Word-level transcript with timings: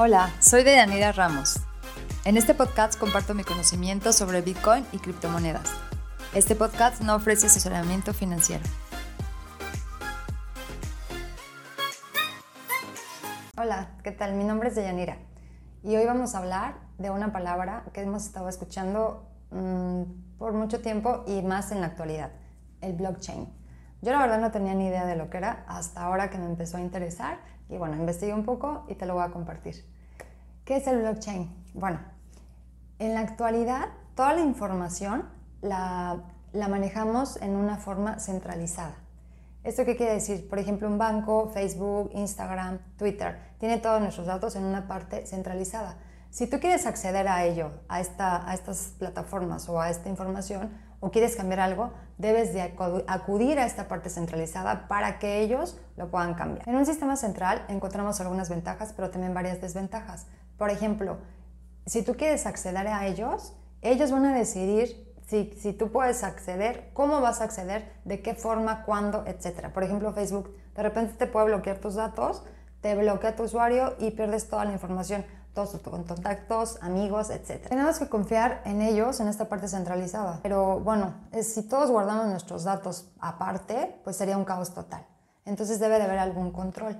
Hola, 0.00 0.30
soy 0.38 0.62
Deyanira 0.62 1.10
Ramos. 1.10 1.56
En 2.24 2.36
este 2.36 2.54
podcast 2.54 2.96
comparto 2.96 3.34
mi 3.34 3.42
conocimiento 3.42 4.12
sobre 4.12 4.42
Bitcoin 4.42 4.86
y 4.92 4.98
criptomonedas. 4.98 5.68
Este 6.32 6.54
podcast 6.54 7.02
no 7.02 7.16
ofrece 7.16 7.48
asesoramiento 7.48 8.14
financiero. 8.14 8.62
Hola, 13.56 13.88
¿qué 14.04 14.12
tal? 14.12 14.34
Mi 14.34 14.44
nombre 14.44 14.68
es 14.68 14.76
Deyanira 14.76 15.16
y 15.82 15.96
hoy 15.96 16.06
vamos 16.06 16.36
a 16.36 16.38
hablar 16.38 16.76
de 16.98 17.10
una 17.10 17.32
palabra 17.32 17.82
que 17.92 18.02
hemos 18.02 18.24
estado 18.24 18.48
escuchando 18.48 19.28
mmm, 19.50 20.02
por 20.38 20.52
mucho 20.52 20.80
tiempo 20.80 21.24
y 21.26 21.42
más 21.42 21.72
en 21.72 21.80
la 21.80 21.88
actualidad, 21.88 22.30
el 22.82 22.92
blockchain. 22.92 23.52
Yo 24.00 24.12
la 24.12 24.20
verdad 24.20 24.38
no 24.38 24.52
tenía 24.52 24.74
ni 24.74 24.86
idea 24.86 25.06
de 25.06 25.16
lo 25.16 25.28
que 25.28 25.38
era 25.38 25.64
hasta 25.66 26.02
ahora 26.02 26.30
que 26.30 26.38
me 26.38 26.46
empezó 26.46 26.76
a 26.76 26.82
interesar 26.82 27.40
y 27.68 27.76
bueno, 27.76 27.96
investigué 27.96 28.32
un 28.34 28.44
poco 28.44 28.84
y 28.88 28.94
te 28.94 29.06
lo 29.06 29.14
voy 29.14 29.24
a 29.24 29.30
compartir. 29.30 29.84
¿Qué 30.64 30.76
es 30.76 30.86
el 30.86 31.00
blockchain? 31.00 31.48
Bueno, 31.74 32.00
en 32.98 33.14
la 33.14 33.20
actualidad 33.20 33.88
toda 34.14 34.34
la 34.34 34.40
información 34.40 35.24
la, 35.60 36.22
la 36.52 36.68
manejamos 36.68 37.36
en 37.40 37.56
una 37.56 37.76
forma 37.76 38.18
centralizada. 38.18 38.96
¿Esto 39.64 39.84
qué 39.84 39.96
quiere 39.96 40.14
decir? 40.14 40.48
Por 40.48 40.58
ejemplo, 40.58 40.88
un 40.88 40.98
banco, 40.98 41.50
Facebook, 41.52 42.10
Instagram, 42.14 42.78
Twitter, 42.96 43.38
tiene 43.58 43.78
todos 43.78 44.00
nuestros 44.00 44.26
datos 44.26 44.56
en 44.56 44.64
una 44.64 44.86
parte 44.86 45.26
centralizada. 45.26 45.98
Si 46.30 46.46
tú 46.46 46.60
quieres 46.60 46.86
acceder 46.86 47.26
a 47.28 47.44
ello, 47.44 47.70
a, 47.88 48.00
esta, 48.00 48.48
a 48.48 48.54
estas 48.54 48.94
plataformas 48.98 49.68
o 49.68 49.80
a 49.80 49.90
esta 49.90 50.08
información, 50.08 50.70
o 51.00 51.10
quieres 51.10 51.36
cambiar 51.36 51.60
algo, 51.60 51.92
debes 52.16 52.52
de 52.52 52.74
acudir 53.06 53.58
a 53.58 53.66
esta 53.66 53.88
parte 53.88 54.10
centralizada 54.10 54.88
para 54.88 55.18
que 55.18 55.40
ellos 55.40 55.78
lo 55.96 56.10
puedan 56.10 56.34
cambiar. 56.34 56.68
En 56.68 56.76
un 56.76 56.86
sistema 56.86 57.16
central 57.16 57.64
encontramos 57.68 58.20
algunas 58.20 58.48
ventajas, 58.48 58.92
pero 58.94 59.10
también 59.10 59.34
varias 59.34 59.60
desventajas. 59.60 60.26
Por 60.56 60.70
ejemplo, 60.70 61.18
si 61.86 62.02
tú 62.02 62.16
quieres 62.16 62.46
acceder 62.46 62.88
a 62.88 63.06
ellos, 63.06 63.54
ellos 63.82 64.10
van 64.10 64.26
a 64.26 64.34
decidir 64.36 65.08
si, 65.26 65.52
si, 65.60 65.72
tú 65.72 65.92
puedes 65.92 66.24
acceder, 66.24 66.90
cómo 66.94 67.20
vas 67.20 67.40
a 67.40 67.44
acceder, 67.44 67.92
de 68.04 68.22
qué 68.22 68.34
forma, 68.34 68.84
cuándo, 68.84 69.24
etc. 69.26 69.68
Por 69.72 69.84
ejemplo, 69.84 70.12
Facebook 70.12 70.54
de 70.74 70.82
repente 70.82 71.14
te 71.14 71.26
puede 71.26 71.46
bloquear 71.46 71.78
tus 71.78 71.94
datos, 71.94 72.42
te 72.80 72.94
bloquea 72.94 73.36
tu 73.36 73.44
usuario 73.44 73.94
y 73.98 74.10
pierdes 74.12 74.48
toda 74.48 74.64
la 74.64 74.72
información 74.72 75.24
todos 75.58 75.72
tus 75.72 75.82
contactos, 75.82 76.78
amigos, 76.82 77.30
etc. 77.30 77.68
Tenemos 77.68 77.98
que 77.98 78.08
confiar 78.08 78.62
en 78.64 78.80
ellos 78.80 79.18
en 79.18 79.26
esta 79.26 79.48
parte 79.48 79.66
centralizada. 79.66 80.38
Pero 80.40 80.78
bueno, 80.78 81.14
si 81.42 81.64
todos 81.64 81.90
guardamos 81.90 82.28
nuestros 82.28 82.62
datos 82.62 83.08
aparte, 83.18 83.96
pues 84.04 84.14
sería 84.14 84.36
un 84.36 84.44
caos 84.44 84.72
total. 84.72 85.04
Entonces 85.44 85.80
debe 85.80 85.98
de 85.98 86.04
haber 86.04 86.20
algún 86.20 86.52
control 86.52 86.96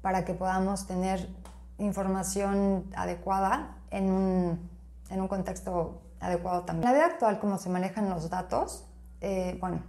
para 0.00 0.24
que 0.24 0.32
podamos 0.32 0.86
tener 0.86 1.28
información 1.76 2.86
adecuada 2.96 3.76
en 3.90 4.10
un, 4.10 4.70
en 5.10 5.20
un 5.20 5.28
contexto 5.28 6.00
adecuado 6.20 6.62
también. 6.62 6.88
En 6.88 6.94
la 6.94 6.98
vida 6.98 7.12
actual, 7.12 7.38
como 7.38 7.58
se 7.58 7.68
manejan 7.68 8.08
los 8.08 8.30
datos, 8.30 8.86
eh, 9.20 9.58
bueno, 9.60 9.82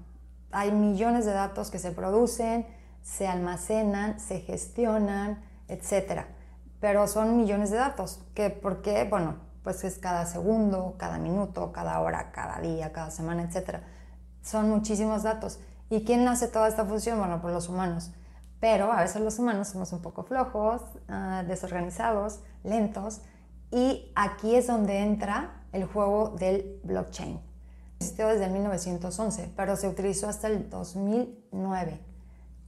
hay 0.51 0.73
millones 0.73 1.25
de 1.25 1.31
datos 1.31 1.71
que 1.71 1.79
se 1.79 1.91
producen, 1.91 2.67
se 3.01 3.27
almacenan, 3.27 4.19
se 4.19 4.41
gestionan, 4.41 5.43
etcétera 5.67 6.27
pero 6.81 7.07
son 7.07 7.37
millones 7.37 7.69
de 7.69 7.77
datos. 7.77 8.19
¿Qué, 8.33 8.49
¿Por 8.49 8.81
qué? 8.81 9.05
Bueno, 9.05 9.35
pues 9.63 9.83
es 9.85 9.99
cada 9.99 10.25
segundo, 10.25 10.95
cada 10.97 11.19
minuto, 11.19 11.71
cada 11.71 12.01
hora, 12.01 12.31
cada 12.31 12.59
día, 12.59 12.91
cada 12.91 13.11
semana, 13.11 13.43
etc. 13.43 13.77
Son 14.41 14.67
muchísimos 14.69 15.23
datos. 15.23 15.59
¿Y 15.89 16.03
quién 16.03 16.27
hace 16.27 16.47
toda 16.47 16.67
esta 16.67 16.83
función? 16.83 17.19
Bueno, 17.19 17.39
pues 17.39 17.53
los 17.53 17.69
humanos. 17.69 18.11
Pero 18.59 18.91
a 18.91 19.01
veces 19.01 19.21
los 19.21 19.37
humanos 19.37 19.67
somos 19.69 19.93
un 19.93 20.01
poco 20.01 20.23
flojos, 20.23 20.81
uh, 21.07 21.47
desorganizados, 21.47 22.39
lentos. 22.63 23.21
Y 23.69 24.11
aquí 24.15 24.55
es 24.55 24.67
donde 24.67 24.99
entra 24.99 25.63
el 25.73 25.85
juego 25.85 26.29
del 26.29 26.79
blockchain. 26.83 27.39
Existió 27.99 28.27
desde 28.27 28.49
1911, 28.49 29.53
pero 29.55 29.75
se 29.75 29.87
utilizó 29.87 30.27
hasta 30.27 30.47
el 30.47 30.67
2009 30.69 32.10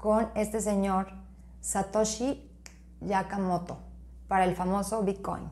con 0.04 0.30
este 0.36 0.60
señor 0.60 1.08
Satoshi 1.62 2.52
Yakamoto 3.00 3.78
para 4.28 4.44
el 4.44 4.54
famoso 4.54 5.02
Bitcoin. 5.02 5.50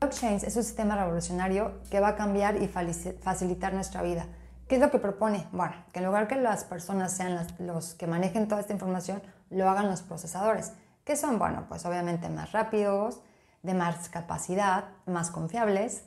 Blockchain 0.00 0.40
es 0.44 0.56
un 0.56 0.64
sistema 0.64 0.96
revolucionario 0.96 1.82
que 1.88 2.00
va 2.00 2.08
a 2.08 2.16
cambiar 2.16 2.60
y 2.60 2.66
facilitar 2.66 3.74
nuestra 3.74 4.02
vida. 4.02 4.26
¿Qué 4.66 4.74
es 4.74 4.80
lo 4.80 4.90
que 4.90 4.98
propone? 4.98 5.46
Bueno, 5.52 5.72
que 5.92 6.00
en 6.00 6.06
lugar 6.06 6.26
que 6.26 6.34
las 6.34 6.64
personas 6.64 7.12
sean 7.12 7.46
los 7.60 7.94
que 7.94 8.08
manejen 8.08 8.48
toda 8.48 8.60
esta 8.60 8.72
información, 8.72 9.22
lo 9.50 9.70
hagan 9.70 9.88
los 9.88 10.02
procesadores, 10.02 10.72
que 11.04 11.14
son, 11.14 11.38
bueno, 11.38 11.66
pues 11.68 11.86
obviamente 11.86 12.28
más 12.28 12.50
rápidos, 12.50 13.20
de 13.62 13.74
más 13.74 14.08
capacidad, 14.08 14.86
más 15.06 15.30
confiables. 15.30 16.06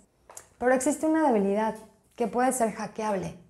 Pero 0.58 0.74
existe 0.74 1.06
una 1.06 1.26
debilidad 1.26 1.76
que 2.18 2.28
puede 2.28 2.52
ser 2.52 2.74
hackeable. 2.74 3.45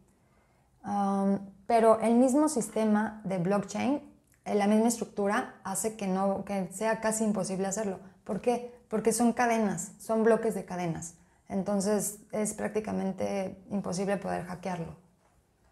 Um, 0.85 1.39
pero 1.65 1.99
el 1.99 2.15
mismo 2.15 2.47
sistema 2.47 3.21
de 3.23 3.39
blockchain 3.39 4.15
la 4.53 4.67
misma 4.67 4.89
estructura 4.89 5.55
hace 5.63 5.95
que, 5.95 6.07
no, 6.07 6.45
que 6.45 6.69
sea 6.71 7.01
casi 7.01 7.23
imposible 7.23 7.65
hacerlo. 7.65 7.99
¿Por 8.23 8.41
qué? 8.41 8.71
Porque 8.89 9.11
son 9.11 9.33
cadenas, 9.33 9.93
son 9.99 10.23
bloques 10.23 10.53
de 10.53 10.65
cadenas. 10.65 11.15
Entonces 11.49 12.19
es 12.31 12.53
prácticamente 12.53 13.57
imposible 13.71 14.17
poder 14.17 14.45
hackearlo. 14.45 14.95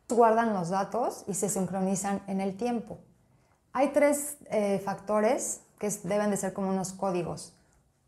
Guardan 0.09 0.53
los 0.53 0.69
datos 0.69 1.23
y 1.27 1.35
se 1.35 1.49
sincronizan 1.49 2.21
en 2.27 2.41
el 2.41 2.57
tiempo. 2.57 2.99
Hay 3.71 3.89
tres 3.89 4.37
eh, 4.49 4.79
factores 4.83 5.61
que 5.79 5.89
deben 6.03 6.29
de 6.31 6.37
ser 6.37 6.53
como 6.53 6.69
unos 6.69 6.93
códigos. 6.93 7.53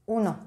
Uno, 0.06 0.38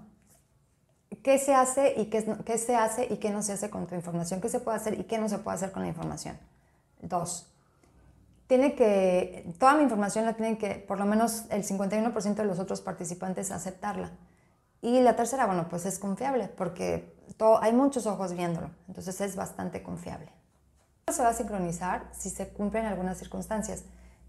¿qué 1.22 1.38
se 1.38 1.54
hace 1.54 1.94
y 1.96 2.06
qué, 2.06 2.36
qué 2.44 2.58
se 2.58 2.76
hace 2.76 3.06
y 3.10 3.16
qué 3.16 3.30
no 3.30 3.42
se 3.42 3.52
hace 3.52 3.70
con 3.70 3.86
tu 3.86 3.94
información? 3.94 4.40
¿Qué 4.40 4.48
se 4.48 4.60
puede 4.60 4.76
hacer 4.76 4.98
y 4.98 5.04
qué 5.04 5.18
no 5.18 5.28
se 5.28 5.38
puede 5.38 5.56
hacer 5.56 5.72
con 5.72 5.82
la 5.82 5.88
información? 5.88 6.38
Dos, 7.00 7.46
tiene 8.48 8.74
que, 8.74 9.54
toda 9.58 9.74
mi 9.74 9.82
información 9.82 10.24
la 10.24 10.32
tienen 10.32 10.56
que, 10.56 10.74
por 10.74 10.98
lo 10.98 11.04
menos 11.04 11.44
el 11.50 11.64
51% 11.64 12.34
de 12.34 12.44
los 12.44 12.58
otros 12.58 12.80
participantes 12.80 13.52
aceptarla. 13.52 14.10
Y 14.80 15.00
la 15.00 15.16
tercera, 15.16 15.44
bueno, 15.44 15.68
pues 15.68 15.84
es 15.84 15.98
confiable, 15.98 16.48
porque 16.48 17.14
todo, 17.36 17.62
hay 17.62 17.74
muchos 17.74 18.06
ojos 18.06 18.32
viéndolo, 18.32 18.70
entonces 18.88 19.20
es 19.20 19.36
bastante 19.36 19.82
confiable. 19.82 20.32
Se 21.12 21.22
va 21.22 21.28
a 21.28 21.34
sincronizar 21.34 22.08
si 22.12 22.30
se 22.30 22.48
cumplen 22.48 22.86
algunas 22.86 23.18
circunstancias. 23.18 23.84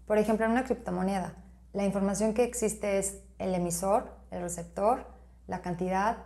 Por 0.06 0.18
ejemplo, 0.18 0.44
en 0.44 0.52
una 0.52 0.64
criptomoneda, 0.64 1.34
la 1.72 1.84
información 1.84 2.34
que 2.34 2.44
existe 2.44 2.98
es 2.98 3.20
el 3.38 3.54
emisor, 3.54 4.10
el 4.30 4.42
receptor, 4.42 5.06
la 5.46 5.62
cantidad, 5.62 6.18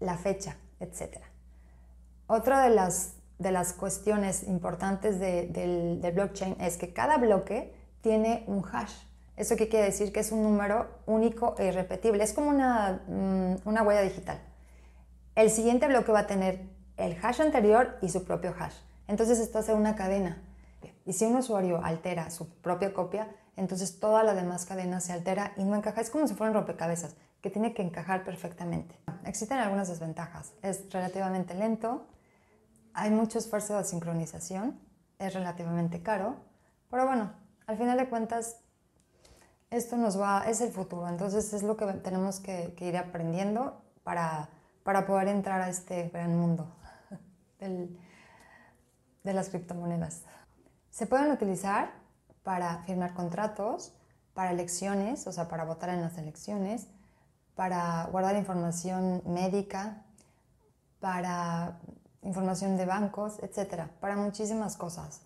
la 0.00 0.16
fecha, 0.16 0.56
etc. 0.80 1.18
Otra 2.26 2.62
de 2.62 2.70
las 2.70 3.18
de 3.38 3.52
las 3.52 3.72
cuestiones 3.72 4.42
importantes 4.44 5.20
del, 5.20 6.00
blockchain 6.12 6.56
es 6.60 6.76
que 6.76 6.92
cada 6.92 7.18
bloque 7.18 7.72
tiene 8.00 8.44
un 8.46 8.64
hash. 8.70 8.92
¿Eso 9.36 9.54
qué 9.54 9.68
quiere 9.68 9.86
decir? 9.86 10.12
Que 10.12 10.20
es 10.20 10.32
un 10.32 10.42
número 10.42 10.88
único 11.06 11.54
e 11.58 11.66
irrepetible. 11.66 12.24
Es 12.24 12.32
como 12.32 12.50
una, 12.50 13.02
mm, 13.06 13.68
una 13.68 13.82
huella 13.82 14.02
digital. 14.02 14.40
El 15.36 15.50
siguiente 15.50 15.86
bloque 15.86 16.10
va 16.10 16.20
a 16.20 16.26
tener 16.26 16.62
el 16.96 17.16
hash 17.22 17.40
anterior 17.40 17.96
y 18.02 18.08
su 18.08 18.24
propio 18.24 18.52
hash. 18.58 18.74
Entonces 19.06 19.38
esto 19.38 19.58
hace 19.58 19.72
una 19.72 19.94
cadena. 19.94 20.42
Y 21.06 21.12
si 21.12 21.24
un 21.24 21.36
usuario 21.36 21.82
altera 21.82 22.30
su 22.30 22.48
propia 22.60 22.92
copia, 22.92 23.28
entonces 23.56 24.00
toda 24.00 24.24
la 24.24 24.34
demás 24.34 24.66
cadena 24.66 25.00
se 25.00 25.12
altera 25.12 25.52
y 25.56 25.64
no 25.64 25.76
encaja. 25.76 26.00
Es 26.00 26.10
como 26.10 26.26
si 26.26 26.34
fuera 26.34 26.50
un 26.50 26.56
rompecabezas, 26.56 27.14
que 27.40 27.50
tiene 27.50 27.74
que 27.74 27.82
encajar 27.82 28.24
perfectamente. 28.24 28.98
Existen 29.24 29.58
algunas 29.58 29.88
desventajas. 29.88 30.52
Es 30.62 30.90
relativamente 30.92 31.54
lento, 31.54 32.06
hay 32.94 33.10
mucho 33.10 33.38
esfuerzo 33.38 33.76
de 33.76 33.84
sincronización, 33.84 34.78
es 35.18 35.34
relativamente 35.34 36.02
caro, 36.02 36.36
pero 36.90 37.06
bueno, 37.06 37.32
al 37.66 37.76
final 37.76 37.96
de 37.98 38.08
cuentas, 38.08 38.56
esto 39.70 39.96
nos 39.96 40.18
va, 40.20 40.44
es 40.48 40.60
el 40.60 40.72
futuro, 40.72 41.08
entonces 41.08 41.52
es 41.52 41.62
lo 41.62 41.76
que 41.76 41.86
tenemos 41.86 42.40
que, 42.40 42.74
ir 42.80 42.96
aprendiendo 42.96 43.82
para, 44.02 44.48
para, 44.82 45.06
poder 45.06 45.28
entrar 45.28 45.60
a 45.60 45.68
este 45.68 46.08
gran 46.08 46.36
mundo 46.36 46.74
de 47.60 49.32
las 49.32 49.50
criptomonedas. 49.50 50.22
Se 50.90 51.06
pueden 51.06 51.30
utilizar 51.30 51.92
para 52.42 52.78
firmar 52.84 53.14
contratos, 53.14 53.94
para 54.32 54.50
elecciones, 54.50 55.26
o 55.26 55.32
sea, 55.32 55.48
para 55.48 55.64
votar 55.64 55.90
en 55.90 56.00
las 56.00 56.16
elecciones, 56.16 56.88
para 57.58 58.06
guardar 58.12 58.36
información 58.36 59.20
médica, 59.26 60.04
para 61.00 61.80
información 62.22 62.76
de 62.76 62.86
bancos, 62.86 63.40
etcétera, 63.42 63.90
para 63.98 64.14
muchísimas 64.14 64.76
cosas. 64.76 65.22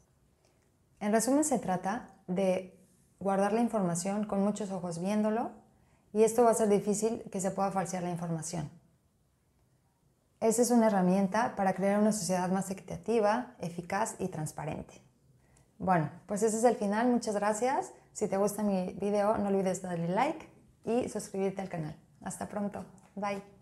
En 0.99 1.13
resumen, 1.13 1.45
se 1.45 1.59
trata 1.59 2.09
de 2.29 2.81
guardar 3.21 3.53
la 3.53 3.61
información 3.61 4.25
con 4.25 4.43
muchos 4.43 4.71
ojos 4.71 4.99
viéndolo 4.99 5.51
y 6.15 6.23
esto 6.23 6.43
va 6.43 6.53
a 6.53 6.55
ser 6.55 6.71
difícil 6.71 7.23
que 7.31 7.39
se 7.39 7.51
pueda 7.51 7.71
falsear 7.71 8.03
la 8.03 8.11
información. 8.11 8.71
Esa 10.41 10.63
es 10.63 10.71
una 10.71 10.87
herramienta 10.87 11.55
para 11.55 11.75
crear 11.75 12.01
una 12.01 12.13
sociedad 12.13 12.51
más 12.51 12.71
equitativa, 12.71 13.57
eficaz 13.59 14.15
y 14.19 14.29
transparente. 14.29 15.03
Bueno, 15.79 16.09
pues 16.25 16.43
ese 16.43 16.57
es 16.57 16.65
el 16.65 16.77
final. 16.77 17.09
Muchas 17.09 17.35
gracias. 17.35 17.93
Si 18.15 18.27
te 18.27 18.39
gusta 18.39 18.63
mi 18.63 18.95
video, 18.95 19.37
no 19.37 19.49
olvides 19.49 19.83
darle 19.83 20.09
like 20.09 20.49
y 20.87 21.11
suscribirte 21.11 21.61
al 21.61 21.69
canal. 21.69 22.03
Hasta 22.25 22.49
pronto. 22.49 22.85
Bye. 23.15 23.62